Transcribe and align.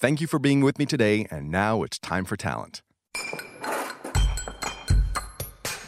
Thank 0.00 0.20
you 0.20 0.28
for 0.28 0.38
being 0.38 0.60
with 0.60 0.78
me 0.78 0.86
today, 0.86 1.26
and 1.28 1.50
now 1.50 1.82
it's 1.82 1.98
time 1.98 2.24
for 2.24 2.36
talent. 2.36 2.82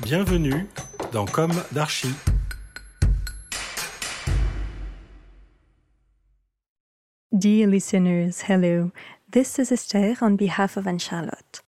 Bienvenue 0.03 0.67
dans 1.13 1.31
Com 1.31 1.53
d'Archi. 1.73 2.13
Dear 7.39 7.69
listeners, 7.69 8.43
hello. 8.43 8.91
This 9.31 9.61
is 9.61 9.71
Esther 9.71 10.17
on 10.21 10.35
behalf 10.35 10.77
of 10.77 10.89
Anne-Charlotte. 10.89 11.61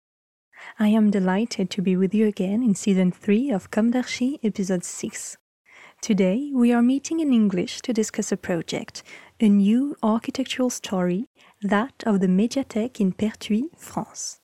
I 0.80 0.88
am 0.88 1.12
delighted 1.12 1.70
to 1.70 1.80
be 1.80 1.96
with 1.96 2.12
you 2.12 2.26
again 2.26 2.64
in 2.64 2.74
season 2.74 3.12
3 3.12 3.52
of 3.52 3.70
Com 3.70 3.92
d'Archi, 3.92 4.40
episode 4.42 4.82
6. 4.82 5.36
Today, 6.00 6.50
we 6.52 6.72
are 6.72 6.82
meeting 6.82 7.20
in 7.20 7.32
English 7.32 7.82
to 7.82 7.92
discuss 7.92 8.32
a 8.32 8.36
project, 8.36 9.04
a 9.38 9.48
new 9.48 9.94
architectural 10.02 10.70
story, 10.70 11.28
that 11.62 12.02
of 12.04 12.20
the 12.20 12.26
Médiathèque 12.26 13.00
in 13.00 13.12
Pertuis, 13.12 13.70
France. 13.76 14.40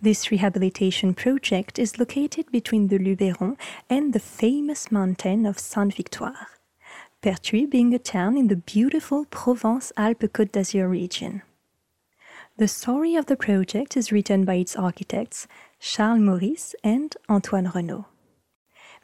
This 0.00 0.30
rehabilitation 0.30 1.14
project 1.14 1.78
is 1.78 1.98
located 1.98 2.50
between 2.50 2.88
the 2.88 2.98
Luberon 2.98 3.56
and 3.88 4.12
the 4.12 4.20
famous 4.20 4.90
mountain 4.90 5.46
of 5.46 5.58
Sainte-Victoire, 5.58 6.48
Pertuis 7.22 7.70
being 7.70 7.94
a 7.94 7.98
town 7.98 8.36
in 8.36 8.48
the 8.48 8.56
beautiful 8.56 9.26
Provence-Alpes-Côte 9.26 10.52
d'Azur 10.52 10.88
region. 10.88 11.42
The 12.56 12.68
story 12.68 13.16
of 13.16 13.26
the 13.26 13.36
project 13.36 13.96
is 13.96 14.12
written 14.12 14.44
by 14.44 14.54
its 14.54 14.76
architects 14.76 15.46
Charles 15.80 16.20
Morris 16.20 16.74
and 16.82 17.16
Antoine 17.28 17.70
Renaud. 17.74 18.06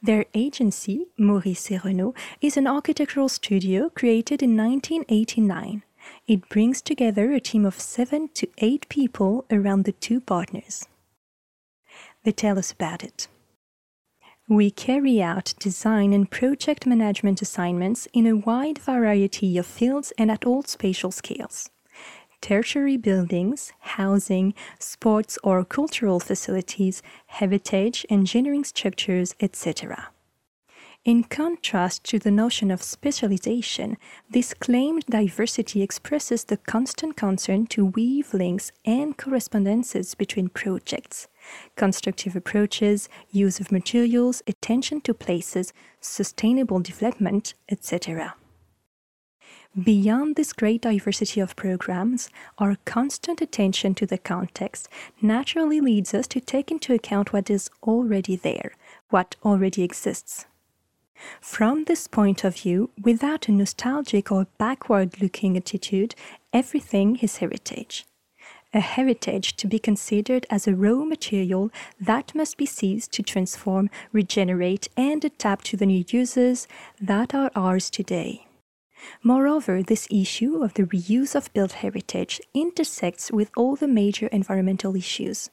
Their 0.03 0.25
agency, 0.35 1.07
Morris 1.19 1.71
et 1.71 1.85
Renaud, 1.85 2.15
is 2.41 2.57
an 2.57 2.67
architectural 2.67 3.29
studio 3.29 3.91
created 3.91 4.43
in 4.43 4.57
1989. 4.57 5.83
It 6.27 6.49
brings 6.49 6.83
together 6.83 7.33
a 7.33 7.41
team 7.41 7.65
of 7.65 7.81
seven 7.81 8.29
to 8.35 8.49
eight 8.59 8.89
people 8.89 9.45
around 9.51 9.85
the 9.85 9.93
two 9.93 10.21
partners. 10.21 10.87
They 12.25 12.33
tell 12.33 12.59
us 12.59 12.73
about 12.73 13.03
it. 13.03 13.29
We 14.49 14.71
carry 14.71 15.23
out 15.23 15.55
design 15.61 16.13
and 16.13 16.31
project 16.31 16.85
management 16.85 17.41
assignments 17.41 18.09
in 18.13 18.27
a 18.27 18.37
wide 18.37 18.79
variety 18.79 19.57
of 19.59 19.67
fields 19.67 20.13
and 20.19 20.31
at 20.31 20.45
all 20.45 20.63
spatial 20.65 21.13
scales 21.13 21.71
tertiary 22.41 22.97
buildings, 22.97 23.73
housing, 23.81 24.55
sports 24.79 25.39
or 25.45 25.65
cultural 25.65 26.19
facilities, 26.19 27.03
heritage, 27.27 28.07
engineering 28.09 28.65
structures, 28.65 29.35
etc. 29.41 30.09
In 31.03 31.25
contrast 31.25 32.05
to 32.05 32.19
the 32.19 32.31
notion 32.31 32.71
of 32.71 32.83
specialization, 32.83 33.97
this 34.29 34.53
claimed 34.53 35.07
diversity 35.07 35.81
expresses 35.81 36.45
the 36.45 36.59
constant 36.59 37.17
concern 37.17 37.67
to 37.69 37.87
weave 37.87 38.35
links 38.35 38.71
and 38.85 39.17
correspondences 39.17 40.15
between 40.15 40.51
projects, 40.51 41.27
constructive 41.75 42.37
approaches, 42.37 43.09
use 43.31 43.61
of 43.61 43.73
materials, 43.73 44.43
attention 44.47 45.01
to 45.01 45.15
places, 45.15 45.73
sustainable 46.03 46.81
development, 46.81 47.55
etc. 47.71 48.35
Beyond 49.83 50.37
this 50.37 50.53
great 50.53 50.83
diversity 50.83 51.41
of 51.41 51.57
programs, 51.57 52.29
our 52.59 52.77
constant 52.85 53.41
attention 53.41 53.95
to 53.95 54.05
the 54.05 54.19
context 54.19 54.87
naturally 55.23 55.81
leads 55.81 56.13
us 56.13 56.27
to 56.27 56.41
take 56.41 56.71
into 56.71 56.93
account 56.93 57.33
what 57.33 57.49
is 57.49 57.71
already 57.85 58.37
there, 58.37 58.73
what 59.09 59.37
already 59.43 59.83
exists. 59.83 60.45
From 61.41 61.85
this 61.85 62.07
point 62.07 62.45
of 62.45 62.57
view, 62.57 62.91
without 63.01 63.49
a 63.49 63.53
nostalgic 63.53 64.31
or 64.33 64.47
backward 64.59 65.21
looking 65.21 65.57
attitude, 65.57 66.15
everything 66.53 67.17
is 67.17 67.39
heritage. 67.39 68.07
A 68.73 68.81
heritage 68.81 69.57
to 69.57 69.67
be 69.67 69.81
considered 69.81 70.47
as 70.49 70.69
a 70.69 70.77
raw 70.77 71.05
material 71.05 71.71
that 72.01 72.35
must 72.35 72.57
be 72.57 72.67
seized 72.67 73.11
to 73.13 73.23
transform, 73.23 73.91
regenerate, 74.13 74.89
and 74.97 75.25
adapt 75.25 75.67
to 75.67 75.77
the 75.77 75.87
new 75.87 76.05
uses 76.09 76.69
that 77.01 77.35
are 77.35 77.51
ours 77.57 77.91
today. 77.91 78.47
Moreover, 79.23 79.83
this 79.83 80.07
issue 80.11 80.63
of 80.63 80.75
the 80.75 80.85
reuse 80.85 81.35
of 81.35 81.53
built 81.53 81.73
heritage 81.73 82.41
intersects 82.55 83.33
with 83.33 83.51
all 83.57 83.75
the 83.75 83.89
major 83.89 84.29
environmental 84.29 84.95
issues. 84.95 85.51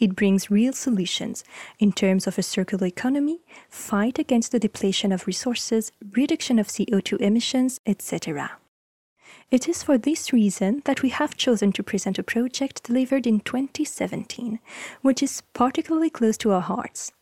It 0.00 0.16
brings 0.16 0.50
real 0.50 0.72
solutions 0.72 1.44
in 1.78 1.92
terms 1.92 2.26
of 2.26 2.38
a 2.38 2.42
circular 2.42 2.86
economy, 2.86 3.40
fight 3.68 4.18
against 4.18 4.52
the 4.52 4.58
depletion 4.58 5.12
of 5.12 5.26
resources, 5.26 5.92
reduction 6.12 6.58
of 6.58 6.68
CO2 6.68 7.20
emissions, 7.20 7.80
etc. 7.86 8.52
It 9.50 9.68
is 9.68 9.82
for 9.82 9.96
this 9.96 10.32
reason 10.32 10.82
that 10.86 11.02
we 11.02 11.10
have 11.10 11.36
chosen 11.36 11.72
to 11.72 11.82
present 11.82 12.18
a 12.18 12.22
project 12.22 12.82
delivered 12.82 13.26
in 13.26 13.40
2017, 13.40 14.58
which 15.02 15.22
is 15.22 15.42
particularly 15.52 16.10
close 16.10 16.36
to 16.38 16.52
our 16.52 16.60
hearts 16.60 17.12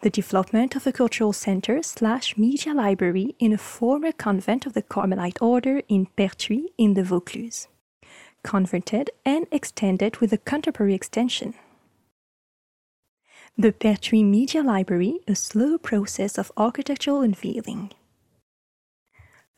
the 0.00 0.10
development 0.10 0.74
of 0.76 0.86
a 0.86 0.92
cultural 0.92 1.32
center 1.32 1.82
slash 1.82 2.36
media 2.36 2.74
library 2.74 3.34
in 3.38 3.52
a 3.52 3.58
former 3.58 4.12
convent 4.12 4.66
of 4.66 4.72
the 4.72 4.82
Carmelite 4.82 5.42
order 5.42 5.82
in 5.88 6.06
Pertuis 6.16 6.68
in 6.78 6.94
the 6.94 7.02
Vaucluse, 7.02 7.68
converted 8.42 9.10
and 9.24 9.46
extended 9.50 10.18
with 10.18 10.32
a 10.32 10.38
contemporary 10.38 10.94
extension. 10.94 11.54
The 13.56 13.70
Pertuis 13.72 14.24
Media 14.24 14.64
Library, 14.64 15.20
a 15.28 15.36
slow 15.36 15.78
process 15.78 16.38
of 16.38 16.50
architectural 16.56 17.20
unveiling. 17.20 17.92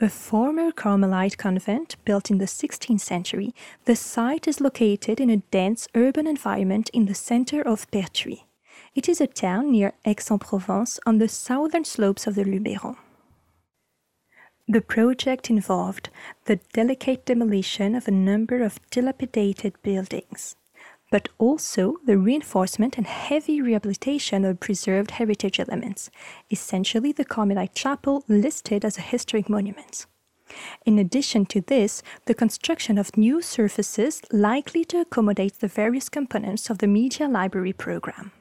A 0.00 0.10
former 0.10 0.70
Carmelite 0.70 1.38
convent 1.38 1.96
built 2.04 2.30
in 2.30 2.36
the 2.36 2.44
16th 2.44 3.00
century, 3.00 3.54
the 3.86 3.96
site 3.96 4.46
is 4.46 4.60
located 4.60 5.18
in 5.18 5.30
a 5.30 5.38
dense 5.38 5.88
urban 5.94 6.26
environment 6.26 6.90
in 6.92 7.06
the 7.06 7.14
center 7.14 7.62
of 7.62 7.90
Pertuis. 7.90 8.42
It 8.94 9.08
is 9.08 9.22
a 9.22 9.26
town 9.26 9.72
near 9.72 9.94
Aix-en-Provence 10.04 11.00
on 11.06 11.16
the 11.16 11.28
southern 11.28 11.86
slopes 11.86 12.26
of 12.26 12.34
the 12.34 12.44
Luberon. 12.44 12.96
The 14.68 14.82
project 14.82 15.48
involved 15.48 16.10
the 16.44 16.56
delicate 16.74 17.24
demolition 17.24 17.94
of 17.94 18.06
a 18.06 18.10
number 18.10 18.62
of 18.62 18.78
dilapidated 18.90 19.72
buildings, 19.82 20.54
but 21.10 21.28
also 21.38 21.96
the 22.04 22.18
reinforcement 22.18 22.96
and 22.98 23.06
heavy 23.06 23.60
rehabilitation 23.60 24.44
of 24.44 24.60
preserved 24.60 25.12
heritage 25.12 25.60
elements, 25.60 26.10
essentially 26.50 27.12
the 27.12 27.24
Carmelite 27.24 27.74
Chapel 27.74 28.24
listed 28.28 28.84
as 28.84 28.98
a 28.98 29.02
historic 29.02 29.48
monument. 29.48 30.06
In 30.84 30.98
addition 30.98 31.46
to 31.46 31.60
this, 31.60 32.02
the 32.26 32.34
construction 32.34 32.98
of 32.98 33.16
new 33.16 33.42
surfaces 33.42 34.22
likely 34.32 34.84
to 34.86 35.00
accommodate 35.00 35.58
the 35.58 35.68
various 35.68 36.08
components 36.08 36.70
of 36.70 36.78
the 36.78 36.86
media 36.86 37.28
library 37.28 37.72
program. 37.72 38.32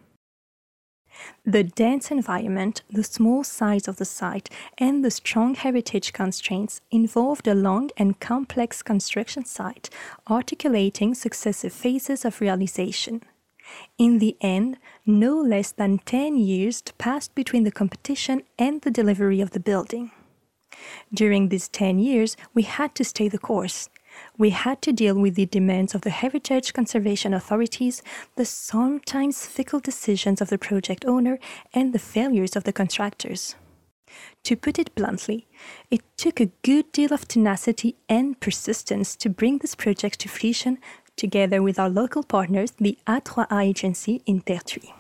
The 1.45 1.63
dense 1.63 2.11
environment, 2.11 2.81
the 2.89 3.03
small 3.03 3.43
size 3.43 3.87
of 3.87 3.97
the 3.97 4.05
site, 4.05 4.49
and 4.77 5.03
the 5.03 5.11
strong 5.11 5.55
heritage 5.55 6.13
constraints 6.13 6.81
involved 6.91 7.47
a 7.47 7.53
long 7.53 7.89
and 7.97 8.19
complex 8.19 8.81
construction 8.81 9.45
site, 9.45 9.89
articulating 10.29 11.13
successive 11.13 11.73
phases 11.73 12.25
of 12.25 12.41
realization. 12.41 13.21
In 13.97 14.19
the 14.19 14.37
end, 14.41 14.77
no 15.05 15.39
less 15.41 15.71
than 15.71 15.99
10 15.99 16.37
years 16.37 16.81
passed 16.97 17.33
between 17.35 17.63
the 17.63 17.71
competition 17.71 18.43
and 18.59 18.81
the 18.81 18.91
delivery 18.91 19.41
of 19.41 19.51
the 19.51 19.59
building. 19.59 20.11
During 21.13 21.49
these 21.49 21.67
10 21.69 21.99
years, 21.99 22.35
we 22.53 22.63
had 22.63 22.93
to 22.95 23.03
stay 23.03 23.27
the 23.27 23.37
course. 23.37 23.89
We 24.37 24.51
had 24.51 24.81
to 24.83 24.93
deal 24.93 25.15
with 25.15 25.35
the 25.35 25.45
demands 25.45 25.95
of 25.95 26.01
the 26.01 26.09
heritage 26.09 26.73
conservation 26.73 27.33
authorities, 27.33 28.01
the 28.35 28.45
sometimes 28.45 29.45
fickle 29.45 29.79
decisions 29.79 30.41
of 30.41 30.49
the 30.49 30.57
project 30.57 31.05
owner, 31.05 31.39
and 31.73 31.93
the 31.93 31.99
failures 31.99 32.55
of 32.55 32.63
the 32.63 32.73
contractors. 32.73 33.55
To 34.43 34.55
put 34.55 34.79
it 34.79 34.93
bluntly, 34.95 35.47
it 35.89 36.01
took 36.17 36.39
a 36.39 36.51
good 36.63 36.91
deal 36.91 37.13
of 37.13 37.27
tenacity 37.27 37.95
and 38.07 38.39
persistence 38.39 39.15
to 39.17 39.29
bring 39.29 39.57
this 39.57 39.75
project 39.75 40.19
to 40.19 40.29
fruition, 40.29 40.77
together 41.15 41.61
with 41.61 41.79
our 41.79 41.89
local 41.89 42.23
partners, 42.23 42.71
the 42.77 42.97
A3A 43.07 43.63
agency 43.63 44.21
in 44.25 44.41
Pertuis. 44.41 44.93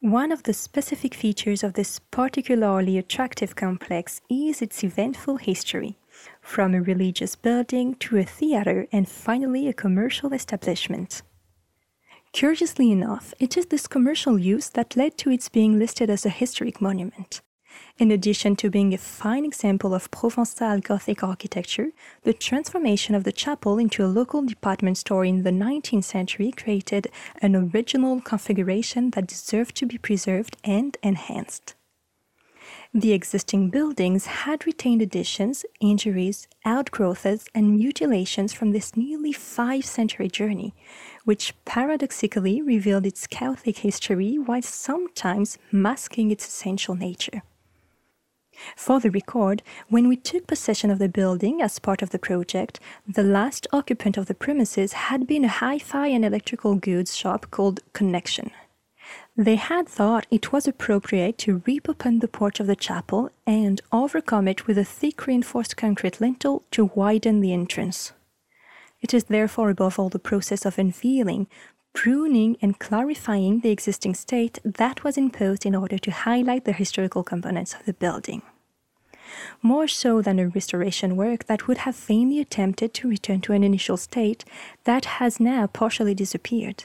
One 0.00 0.32
of 0.32 0.44
the 0.44 0.54
specific 0.54 1.14
features 1.14 1.62
of 1.62 1.74
this 1.74 1.98
particularly 2.10 2.96
attractive 2.96 3.54
complex 3.54 4.22
is 4.30 4.62
its 4.62 4.82
eventful 4.82 5.36
history, 5.36 5.96
from 6.40 6.74
a 6.74 6.82
religious 6.82 7.36
building 7.36 7.94
to 7.96 8.18
a 8.18 8.24
theater 8.24 8.86
and 8.92 9.08
finally 9.08 9.68
a 9.68 9.72
commercial 9.72 10.32
establishment. 10.32 11.22
Curiously 12.32 12.92
enough, 12.92 13.34
it 13.40 13.56
is 13.56 13.66
this 13.66 13.88
commercial 13.88 14.38
use 14.38 14.68
that 14.70 14.96
led 14.96 15.18
to 15.18 15.30
its 15.30 15.48
being 15.48 15.78
listed 15.78 16.08
as 16.08 16.24
a 16.24 16.30
historic 16.30 16.80
monument. 16.80 17.40
In 17.98 18.10
addition 18.10 18.56
to 18.56 18.70
being 18.70 18.94
a 18.94 18.98
fine 18.98 19.44
example 19.44 19.94
of 19.94 20.10
Provençal 20.10 20.82
Gothic 20.82 21.22
architecture, 21.22 21.90
the 22.22 22.32
transformation 22.32 23.14
of 23.14 23.24
the 23.24 23.32
chapel 23.32 23.78
into 23.78 24.04
a 24.04 24.08
local 24.08 24.42
department 24.42 24.96
store 24.98 25.24
in 25.24 25.42
the 25.42 25.50
19th 25.50 26.04
century 26.04 26.52
created 26.52 27.08
an 27.42 27.54
original 27.56 28.20
configuration 28.20 29.10
that 29.10 29.26
deserved 29.26 29.74
to 29.76 29.86
be 29.86 29.98
preserved 29.98 30.56
and 30.64 30.96
enhanced. 31.02 31.74
The 32.92 33.12
existing 33.12 33.70
buildings 33.70 34.26
had 34.26 34.66
retained 34.66 35.00
additions, 35.00 35.64
injuries, 35.80 36.48
outgrowths, 36.64 37.46
and 37.54 37.76
mutilations 37.76 38.52
from 38.52 38.72
this 38.72 38.96
nearly 38.96 39.32
five 39.32 39.84
century 39.84 40.28
journey, 40.28 40.74
which 41.24 41.54
paradoxically 41.64 42.60
revealed 42.60 43.06
its 43.06 43.28
Catholic 43.28 43.78
history 43.78 44.38
while 44.38 44.62
sometimes 44.62 45.56
masking 45.70 46.32
its 46.32 46.48
essential 46.48 46.96
nature. 46.96 47.42
For 48.74 48.98
the 48.98 49.12
record, 49.12 49.62
when 49.88 50.08
we 50.08 50.16
took 50.16 50.48
possession 50.48 50.90
of 50.90 50.98
the 50.98 51.08
building 51.08 51.62
as 51.62 51.78
part 51.78 52.02
of 52.02 52.10
the 52.10 52.18
project, 52.18 52.80
the 53.06 53.22
last 53.22 53.68
occupant 53.72 54.16
of 54.16 54.26
the 54.26 54.34
premises 54.34 54.94
had 54.94 55.28
been 55.28 55.44
a 55.44 55.48
hi 55.62 55.78
fi 55.78 56.08
and 56.08 56.24
electrical 56.24 56.74
goods 56.74 57.16
shop 57.16 57.52
called 57.52 57.78
Connection. 57.92 58.50
They 59.36 59.56
had 59.56 59.88
thought 59.88 60.26
it 60.30 60.52
was 60.52 60.68
appropriate 60.68 61.38
to 61.38 61.62
rip 61.66 61.88
open 61.88 62.18
the 62.18 62.28
porch 62.28 62.60
of 62.60 62.66
the 62.66 62.76
chapel 62.76 63.30
and 63.46 63.80
overcome 63.92 64.48
it 64.48 64.66
with 64.66 64.76
a 64.76 64.84
thick 64.84 65.26
reinforced 65.26 65.76
concrete 65.76 66.20
lintel 66.20 66.64
to 66.72 66.90
widen 66.94 67.40
the 67.40 67.52
entrance. 67.52 68.12
It 69.00 69.14
is 69.14 69.24
therefore 69.24 69.70
above 69.70 69.98
all 69.98 70.10
the 70.10 70.18
process 70.18 70.66
of 70.66 70.78
unveiling, 70.78 71.46
pruning, 71.94 72.56
and 72.60 72.78
clarifying 72.78 73.60
the 73.60 73.70
existing 73.70 74.14
state 74.14 74.58
that 74.64 75.04
was 75.04 75.16
imposed 75.16 75.64
in 75.64 75.74
order 75.74 75.98
to 75.98 76.10
highlight 76.10 76.64
the 76.64 76.72
historical 76.72 77.22
components 77.22 77.74
of 77.74 77.84
the 77.86 77.94
building 77.94 78.42
more 79.62 79.88
so 79.88 80.22
than 80.22 80.38
a 80.38 80.48
restoration 80.48 81.16
work 81.16 81.44
that 81.44 81.66
would 81.66 81.78
have 81.78 81.96
vainly 81.96 82.40
attempted 82.40 82.94
to 82.94 83.08
return 83.08 83.40
to 83.40 83.52
an 83.52 83.64
initial 83.64 83.96
state 83.96 84.44
that 84.84 85.04
has 85.04 85.40
now 85.40 85.66
partially 85.66 86.14
disappeared. 86.14 86.84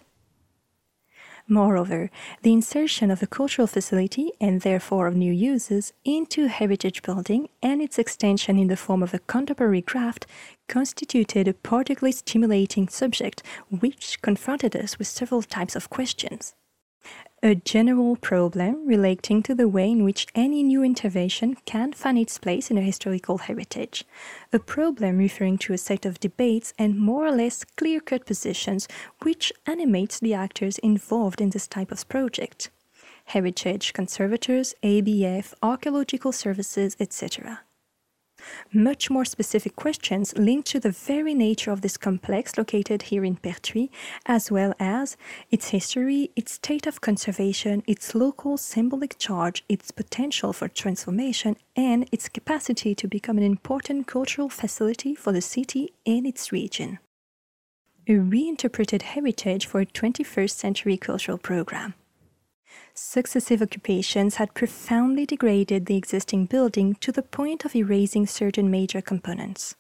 Moreover, 1.47 2.09
the 2.42 2.53
insertion 2.53 3.12
of 3.12 3.21
a 3.21 3.27
cultural 3.27 3.68
facility 3.68 4.31
and 4.42 4.62
therefore 4.62 5.06
of 5.06 5.15
new 5.15 5.31
uses 5.31 5.94
into 6.03 6.47
heritage 6.47 7.03
building 7.03 7.50
and 7.62 7.83
its 7.83 8.00
extension 8.00 8.57
in 8.57 8.68
the 8.68 8.75
form 8.75 9.03
of 9.03 9.13
a 9.13 9.19
contemporary 9.19 9.83
craft 9.83 10.25
constituted 10.68 11.47
a 11.47 11.53
particularly 11.53 12.13
stimulating 12.13 12.88
subject 12.88 13.44
which 13.69 14.19
confronted 14.24 14.75
us 14.75 14.97
with 14.97 15.07
several 15.07 15.44
types 15.44 15.75
of 15.75 15.92
questions 15.92 16.56
a 17.45 17.53
general 17.53 18.15
problem 18.15 18.88
relating 18.88 19.44
to 19.44 19.53
the 19.53 19.68
way 19.68 19.92
in 19.92 20.03
which 20.03 20.25
any 20.33 20.63
new 20.63 20.81
intervention 20.81 21.56
can 21.65 21.94
find 21.94 22.18
its 22.18 22.39
place 22.39 22.71
in 22.71 22.77
a 22.80 22.81
historical 22.81 23.38
heritage, 23.38 24.03
a 24.51 24.57
problem 24.57 25.19
referring 25.19 25.56
to 25.56 25.71
a 25.71 25.77
set 25.77 26.07
of 26.07 26.19
debates 26.19 26.74
and 26.80 26.97
more 26.97 27.24
or 27.24 27.30
less 27.30 27.63
clear 27.63 28.00
cut 28.00 28.25
positions 28.25 28.88
which 29.21 29.53
animates 29.68 30.19
the 30.19 30.33
actors 30.33 30.80
involved 30.80 31.39
in 31.39 31.51
this 31.51 31.68
type 31.68 31.92
of 31.92 32.09
project. 32.09 32.71
Heritage 33.25 33.94
conservators, 33.94 34.74
ABF, 34.81 35.53
archaeological 35.62 36.31
services, 36.31 36.97
etc 37.00 37.59
much 38.74 39.10
more 39.10 39.25
specific 39.25 39.75
questions 39.75 40.38
linked 40.38 40.68
to 40.69 40.80
the 40.80 40.92
very 40.92 41.34
nature 41.34 41.72
of 41.72 41.81
this 41.81 41.98
complex 41.98 42.57
located 42.57 43.04
here 43.04 43.24
in 43.24 43.38
Pertuis, 43.38 43.90
as 44.25 44.52
well 44.52 44.74
as 44.80 45.18
its 45.52 45.69
history, 45.69 46.31
its 46.36 46.54
state 46.54 46.88
of 46.88 47.02
conservation, 47.02 47.84
its 47.88 48.16
local 48.16 48.57
symbolic 48.57 49.18
charge, 49.18 49.63
its 49.68 49.92
potential 49.92 50.54
for 50.54 50.68
transformation, 50.68 51.56
and 51.75 52.07
its 52.12 52.30
capacity 52.30 52.96
to 52.96 53.07
become 53.07 53.38
an 53.38 53.44
important 53.44 54.07
cultural 54.07 54.50
facility 54.50 55.16
for 55.16 55.31
the 55.31 55.42
city 55.42 55.94
and 56.06 56.25
its 56.25 56.52
region. 56.52 57.00
A 58.07 58.16
reinterpreted 58.18 59.02
heritage 59.02 59.66
for 59.66 59.81
a 59.81 59.86
21st 59.86 60.52
century 60.52 60.98
cultural 60.98 61.38
program 61.38 61.96
successive 62.95 63.62
occupations 63.62 64.36
had 64.36 64.53
profoundly 64.53 65.25
degraded 65.25 65.86
the 65.86 65.97
existing 65.97 66.45
building 66.45 66.95
to 66.95 67.12
the 67.12 67.21
point 67.21 67.65
of 67.65 67.75
erasing 67.75 68.25
certain 68.25 68.71
major 68.71 69.01
components. 69.01 69.75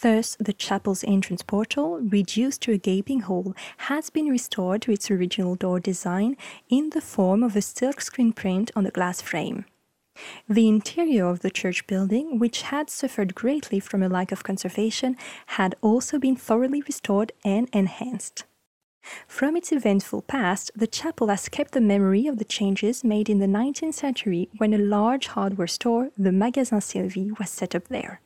Thus, 0.00 0.36
the 0.40 0.52
chapel's 0.52 1.04
entrance 1.04 1.42
portal, 1.42 2.00
reduced 2.00 2.62
to 2.62 2.72
a 2.72 2.78
gaping 2.78 3.20
hole, 3.20 3.54
has 3.78 4.10
been 4.10 4.26
restored 4.26 4.82
to 4.82 4.92
its 4.92 5.10
original 5.10 5.54
door 5.54 5.80
design 5.80 6.36
in 6.68 6.90
the 6.90 7.00
form 7.00 7.42
of 7.42 7.56
a 7.56 7.60
silkscreen 7.60 8.34
print 8.34 8.70
on 8.74 8.84
the 8.84 8.90
glass 8.90 9.20
frame. 9.20 9.64
The 10.48 10.68
interior 10.68 11.26
of 11.26 11.40
the 11.40 11.50
church 11.50 11.86
building, 11.86 12.38
which 12.38 12.62
had 12.62 12.88
suffered 12.88 13.34
greatly 13.34 13.80
from 13.80 14.02
a 14.02 14.08
lack 14.08 14.30
of 14.32 14.44
conservation, 14.44 15.16
had 15.46 15.74
also 15.80 16.18
been 16.18 16.36
thoroughly 16.36 16.82
restored 16.82 17.32
and 17.44 17.68
enhanced. 17.72 18.44
From 19.26 19.56
its 19.56 19.72
eventful 19.72 20.22
past, 20.22 20.70
the 20.74 20.86
chapel 20.86 21.28
has 21.28 21.48
kept 21.48 21.72
the 21.72 21.80
memory 21.80 22.26
of 22.26 22.38
the 22.38 22.44
changes 22.44 23.04
made 23.04 23.28
in 23.28 23.38
the 23.38 23.46
19th 23.46 23.94
century 23.94 24.48
when 24.56 24.72
a 24.72 24.78
large 24.78 25.28
hardware 25.28 25.66
store, 25.66 26.10
the 26.16 26.32
Magasin 26.32 26.80
Sylvie, 26.80 27.30
was 27.38 27.50
set 27.50 27.74
up 27.74 27.88
there. 27.88 28.20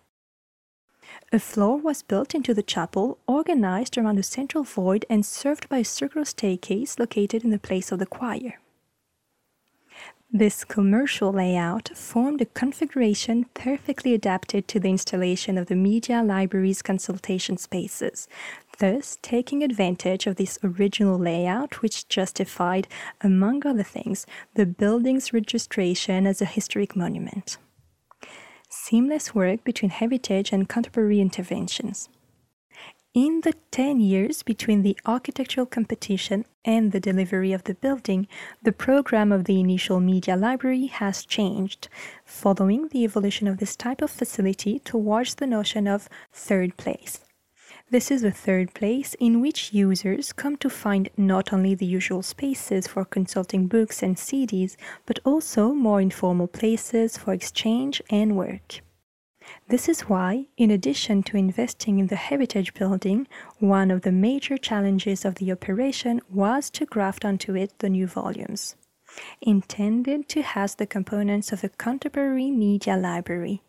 A 1.32 1.38
floor 1.38 1.76
was 1.76 2.02
built 2.02 2.34
into 2.34 2.54
the 2.54 2.62
chapel, 2.62 3.18
organized 3.26 3.98
around 3.98 4.18
a 4.18 4.22
central 4.22 4.64
void 4.64 5.04
and 5.10 5.26
served 5.26 5.68
by 5.68 5.78
a 5.78 5.84
circular 5.84 6.24
staircase 6.24 6.98
located 6.98 7.44
in 7.44 7.50
the 7.50 7.58
place 7.58 7.92
of 7.92 7.98
the 7.98 8.06
choir. 8.06 8.60
This 10.30 10.62
commercial 10.62 11.32
layout 11.32 11.88
formed 11.96 12.42
a 12.42 12.46
configuration 12.46 13.46
perfectly 13.54 14.12
adapted 14.12 14.68
to 14.68 14.78
the 14.78 14.90
installation 14.90 15.56
of 15.56 15.68
the 15.68 15.74
media 15.74 16.22
library's 16.22 16.82
consultation 16.82 17.56
spaces, 17.56 18.28
thus 18.78 19.18
taking 19.22 19.62
advantage 19.62 20.26
of 20.26 20.36
this 20.36 20.58
original 20.62 21.18
layout, 21.18 21.82
which 21.82 22.08
justified, 22.08 22.88
among 23.20 23.66
other 23.66 23.82
things, 23.82 24.26
the 24.54 24.66
building's 24.66 25.32
registration 25.32 26.26
as 26.26 26.40
a 26.40 26.46
historic 26.46 26.96
monument. 26.96 27.58
Seamless 28.70 29.34
work 29.34 29.64
between 29.64 29.90
heritage 29.90 30.52
and 30.52 30.68
contemporary 30.68 31.20
interventions. 31.20 32.08
In 33.14 33.40
the 33.40 33.54
10 33.72 34.00
years 34.00 34.42
between 34.42 34.82
the 34.82 34.96
architectural 35.06 35.66
competition 35.66 36.44
and 36.64 36.92
the 36.92 37.00
delivery 37.00 37.52
of 37.52 37.64
the 37.64 37.74
building, 37.74 38.28
the 38.62 38.70
program 38.70 39.32
of 39.32 39.44
the 39.44 39.58
initial 39.58 39.98
media 39.98 40.36
library 40.36 40.86
has 40.86 41.24
changed, 41.24 41.88
following 42.24 42.88
the 42.88 43.02
evolution 43.04 43.48
of 43.48 43.56
this 43.56 43.74
type 43.74 44.02
of 44.02 44.10
facility 44.10 44.78
towards 44.78 45.36
the 45.36 45.46
notion 45.46 45.88
of 45.88 46.08
third 46.32 46.76
place. 46.76 47.20
This 47.90 48.10
is 48.10 48.22
a 48.22 48.30
third 48.30 48.74
place 48.74 49.14
in 49.18 49.40
which 49.40 49.72
users 49.72 50.34
come 50.34 50.58
to 50.58 50.68
find 50.68 51.08
not 51.16 51.54
only 51.54 51.74
the 51.74 51.86
usual 51.86 52.22
spaces 52.22 52.86
for 52.86 53.06
consulting 53.06 53.66
books 53.66 54.02
and 54.02 54.14
CDs, 54.14 54.76
but 55.06 55.18
also 55.24 55.72
more 55.72 55.98
informal 55.98 56.48
places 56.48 57.16
for 57.16 57.32
exchange 57.32 58.02
and 58.10 58.36
work. 58.36 58.82
This 59.68 59.88
is 59.88 60.02
why, 60.02 60.48
in 60.58 60.70
addition 60.70 61.22
to 61.22 61.38
investing 61.38 61.98
in 61.98 62.08
the 62.08 62.16
heritage 62.16 62.74
building, 62.74 63.26
one 63.58 63.90
of 63.90 64.02
the 64.02 64.12
major 64.12 64.58
challenges 64.58 65.24
of 65.24 65.36
the 65.36 65.50
operation 65.50 66.20
was 66.30 66.68
to 66.70 66.84
graft 66.84 67.24
onto 67.24 67.56
it 67.56 67.78
the 67.78 67.88
new 67.88 68.06
volumes, 68.06 68.76
intended 69.40 70.28
to 70.28 70.42
house 70.42 70.74
the 70.74 70.86
components 70.86 71.52
of 71.52 71.64
a 71.64 71.70
contemporary 71.70 72.50
media 72.50 72.98
library. 72.98 73.62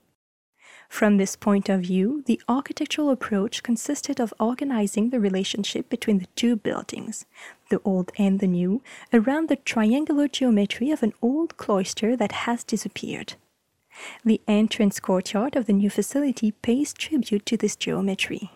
From 0.90 1.18
this 1.18 1.36
point 1.36 1.70
of 1.70 1.82
view, 1.82 2.24
the 2.26 2.42
architectural 2.50 3.12
approach 3.12 3.64
consisted 3.64 4.20
of 4.20 4.34
organizing 4.40 5.12
the 5.12 5.20
relationship 5.20 5.88
between 5.88 6.18
the 6.18 6.28
two 6.36 6.56
buildings, 6.56 7.26
the 7.70 7.80
old 7.86 8.12
and 8.18 8.40
the 8.40 8.48
new, 8.48 8.82
around 9.14 9.48
the 9.48 9.56
triangular 9.56 10.28
geometry 10.28 10.90
of 10.90 11.04
an 11.04 11.14
old 11.22 11.56
cloister 11.58 12.18
that 12.18 12.32
has 12.44 12.64
disappeared. 12.64 13.36
The 14.26 14.42
entrance 14.48 15.00
courtyard 15.00 15.56
of 15.56 15.68
the 15.68 15.74
new 15.74 15.90
facility 15.90 16.52
pays 16.52 16.92
tribute 16.92 17.46
to 17.46 17.56
this 17.56 17.76
geometry. 17.76 18.52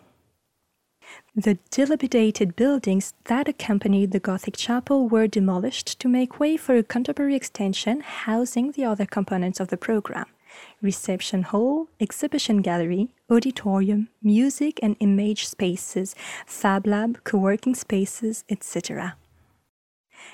The 1.35 1.59
dilapidated 1.69 2.55
buildings 2.55 3.13
that 3.25 3.47
accompanied 3.47 4.11
the 4.11 4.19
Gothic 4.19 4.57
chapel 4.57 5.07
were 5.07 5.27
demolished 5.27 5.99
to 5.99 6.09
make 6.09 6.39
way 6.39 6.57
for 6.57 6.75
a 6.75 6.83
contemporary 6.83 7.35
extension 7.35 8.01
housing 8.01 8.71
the 8.71 8.85
other 8.85 9.05
components 9.05 9.59
of 9.59 9.67
the 9.67 9.77
program 9.77 10.25
reception 10.81 11.43
hall, 11.43 11.87
exhibition 11.99 12.61
gallery, 12.61 13.09
auditorium, 13.29 14.09
music 14.21 14.79
and 14.81 14.95
image 14.99 15.47
spaces, 15.47 16.15
fab 16.45 16.85
lab, 16.85 17.23
co 17.23 17.37
working 17.37 17.75
spaces, 17.75 18.43
etc. 18.49 19.15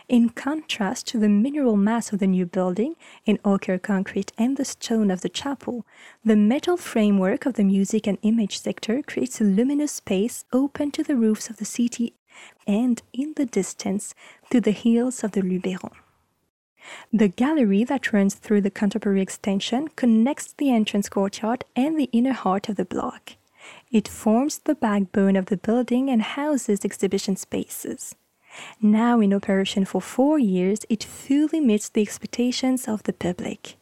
In 0.08 0.30
contrast 0.30 1.08
to 1.08 1.20
the 1.20 1.30
mineral 1.30 1.76
mass 1.78 2.12
of 2.12 2.20
the 2.20 2.28
new 2.28 2.46
building, 2.46 2.96
in 3.26 3.40
ochre 3.46 3.78
concrete 3.78 4.32
and 4.38 4.58
the 4.58 4.66
stone 4.66 5.10
of 5.10 5.22
the 5.22 5.30
chapel, 5.30 5.86
the 6.24 6.36
metal 6.36 6.78
framework 6.78 7.46
of 7.46 7.54
the 7.54 7.64
music 7.64 8.08
and 8.08 8.18
image 8.22 8.60
sector 8.60 9.02
creates 9.02 9.40
a 9.40 9.44
luminous 9.44 9.94
space 9.94 10.46
open 10.52 10.92
to 10.92 11.04
the 11.04 11.16
roofs 11.16 11.50
of 11.50 11.58
the 11.58 11.66
city 11.66 12.14
and, 12.68 13.02
in 13.14 13.34
the 13.36 13.46
distance, 13.46 14.14
to 14.50 14.62
the 14.62 14.72
hills 14.72 15.24
of 15.24 15.32
the 15.32 15.42
Luberon. 15.42 15.92
The 17.12 17.28
gallery 17.28 17.84
that 17.84 18.14
runs 18.14 18.36
through 18.36 18.62
the 18.62 18.72
contemporary 18.72 19.22
extension 19.22 19.90
connects 19.96 20.54
the 20.54 20.72
entrance 20.72 21.10
courtyard 21.10 21.66
and 21.76 22.00
the 22.00 22.10
inner 22.12 22.34
heart 22.34 22.70
of 22.70 22.76
the 22.76 22.86
block. 22.86 23.34
It 23.92 24.08
forms 24.08 24.60
the 24.60 24.76
backbone 24.76 25.36
of 25.36 25.48
the 25.48 25.58
building 25.58 26.10
and 26.10 26.22
houses 26.22 26.86
exhibition 26.86 27.36
spaces. 27.36 28.16
Now 28.82 29.20
in 29.20 29.34
operation 29.34 29.86
for 29.86 30.02
four 30.02 30.40
years, 30.40 30.80
it 30.90 31.04
fully 31.04 31.60
meets 31.60 31.90
the 31.90 32.02
expectations 32.02 32.88
of 32.88 33.04
the 33.04 33.14
public. 33.14 33.76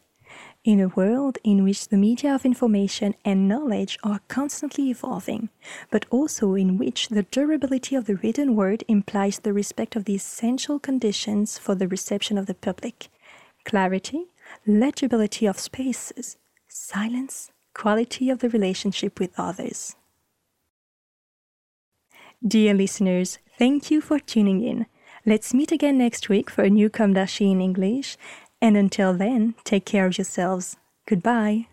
In 0.68 0.80
a 0.80 0.88
world 0.88 1.38
in 1.42 1.64
which 1.64 1.88
the 1.88 1.96
media 1.96 2.34
of 2.34 2.44
information 2.44 3.14
and 3.24 3.48
knowledge 3.48 3.98
are 4.04 4.20
constantly 4.28 4.90
evolving, 4.90 5.48
but 5.90 6.04
also 6.10 6.52
in 6.52 6.76
which 6.76 7.08
the 7.08 7.22
durability 7.22 7.96
of 7.96 8.04
the 8.04 8.16
written 8.16 8.54
word 8.54 8.84
implies 8.86 9.38
the 9.38 9.54
respect 9.54 9.96
of 9.96 10.04
the 10.04 10.14
essential 10.14 10.78
conditions 10.78 11.56
for 11.56 11.74
the 11.74 11.88
reception 11.88 12.36
of 12.36 12.44
the 12.44 12.52
public 12.52 13.08
clarity, 13.64 14.26
legibility 14.66 15.46
of 15.46 15.58
spaces, 15.58 16.36
silence, 16.68 17.50
quality 17.72 18.28
of 18.28 18.40
the 18.40 18.50
relationship 18.50 19.18
with 19.18 19.30
others. 19.38 19.96
Dear 22.46 22.74
listeners, 22.74 23.38
thank 23.58 23.90
you 23.90 24.02
for 24.02 24.18
tuning 24.18 24.62
in. 24.62 24.84
Let's 25.24 25.54
meet 25.54 25.72
again 25.72 25.96
next 25.96 26.28
week 26.28 26.50
for 26.50 26.62
a 26.62 26.70
new 26.70 26.90
d'Archi 26.90 27.50
in 27.50 27.62
English. 27.62 28.18
And 28.60 28.76
until 28.76 29.14
then, 29.14 29.54
take 29.64 29.84
care 29.84 30.06
of 30.06 30.18
yourselves. 30.18 30.76
Goodbye. 31.06 31.68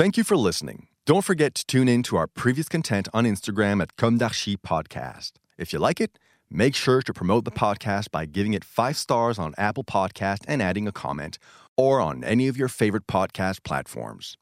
Thank 0.00 0.16
you 0.16 0.24
for 0.24 0.34
listening. 0.34 0.86
Don't 1.04 1.26
forget 1.26 1.54
to 1.56 1.66
tune 1.66 1.86
in 1.86 2.02
to 2.04 2.16
our 2.16 2.26
previous 2.26 2.70
content 2.70 3.06
on 3.12 3.24
Instagram 3.24 3.82
at 3.82 3.96
Comme 3.96 4.18
Podcast. 4.18 5.32
If 5.58 5.74
you 5.74 5.78
like 5.78 6.00
it, 6.00 6.18
make 6.50 6.74
sure 6.74 7.02
to 7.02 7.12
promote 7.12 7.44
the 7.44 7.50
podcast 7.50 8.10
by 8.10 8.24
giving 8.24 8.54
it 8.54 8.64
five 8.64 8.96
stars 8.96 9.38
on 9.38 9.54
Apple 9.58 9.84
Podcast 9.84 10.44
and 10.48 10.62
adding 10.62 10.88
a 10.88 10.92
comment, 10.92 11.38
or 11.76 12.00
on 12.00 12.24
any 12.24 12.48
of 12.48 12.56
your 12.56 12.68
favorite 12.68 13.06
podcast 13.06 13.62
platforms. 13.62 14.38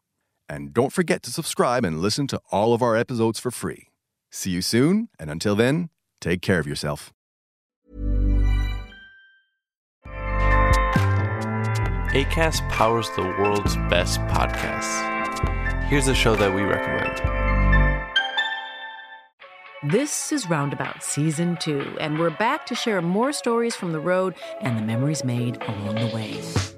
And 0.49 0.73
don't 0.73 0.93
forget 0.93 1.23
to 1.25 1.31
subscribe 1.31 1.85
and 1.85 2.00
listen 2.00 2.26
to 2.28 2.40
all 2.50 2.73
of 2.75 2.83
our 2.83 2.97
episodes 2.97 3.38
for 3.38 3.50
free. 3.50 3.88
See 4.31 4.50
you 4.50 4.62
soon, 4.62 5.09
and 5.19 5.31
until 5.31 5.55
then, 5.55 5.90
take 6.21 6.43
care 6.43 6.59
of 6.59 6.67
yourself. 6.67 7.12
ACAST 12.14 12.67
powers 12.71 13.11
the 13.17 13.23
world's 13.23 13.76
best 13.90 14.19
podcasts. 14.23 15.85
Here's 15.88 16.09
a 16.09 16.14
show 16.14 16.35
that 16.37 16.55
we 16.55 16.62
recommend. 16.62 17.21
This 19.93 20.33
is 20.33 20.49
Roundabout 20.49 21.02
Season 21.02 21.57
2, 21.61 21.99
and 22.00 22.19
we're 22.19 22.31
back 22.31 22.67
to 22.67 22.75
share 22.75 23.00
more 23.00 23.33
stories 23.33 23.76
from 23.76 23.93
the 23.93 24.00
road 24.00 24.35
and 24.61 24.76
the 24.76 24.83
memories 24.83 25.23
made 25.23 25.62
along 25.62 25.95
the 25.97 26.14
way. 26.14 26.77